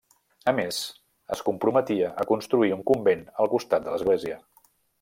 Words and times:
A 0.51 0.53
més 0.59 0.77
es 1.35 1.43
comprometia 1.49 2.09
a 2.23 2.27
construir 2.31 2.73
un 2.77 2.81
convent 2.93 3.21
al 3.45 3.51
costat 3.53 3.85
de 3.87 3.95
l'església. 3.95 4.41